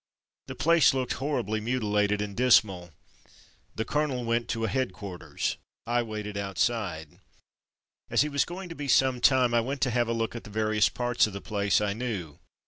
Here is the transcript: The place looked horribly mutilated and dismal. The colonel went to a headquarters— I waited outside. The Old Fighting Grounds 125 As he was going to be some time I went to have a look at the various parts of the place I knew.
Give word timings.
The 0.47 0.55
place 0.55 0.95
looked 0.95 1.13
horribly 1.21 1.61
mutilated 1.61 2.23
and 2.23 2.35
dismal. 2.35 2.89
The 3.75 3.85
colonel 3.85 4.25
went 4.25 4.49
to 4.49 4.65
a 4.65 4.67
headquarters— 4.67 5.57
I 5.85 6.01
waited 6.01 6.37
outside. 6.37 7.09
The 7.09 7.13
Old 7.13 7.19
Fighting 7.19 8.07
Grounds 8.09 8.09
125 8.09 8.13
As 8.13 8.21
he 8.23 8.29
was 8.29 8.45
going 8.45 8.69
to 8.69 8.83
be 8.83 8.87
some 8.87 9.21
time 9.21 9.53
I 9.53 9.61
went 9.61 9.81
to 9.81 9.91
have 9.91 10.07
a 10.07 10.13
look 10.17 10.35
at 10.35 10.43
the 10.43 10.49
various 10.49 10.89
parts 10.89 11.27
of 11.27 11.33
the 11.33 11.39
place 11.39 11.79
I 11.81 11.93
knew. 11.93 12.39